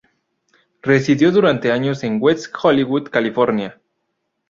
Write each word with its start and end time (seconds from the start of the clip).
Residió 0.81 1.31
durante 1.31 1.71
años 1.71 2.03
en 2.03 2.17
West 2.19 2.47
Hollywood, 2.63 3.09
California. 3.11 3.79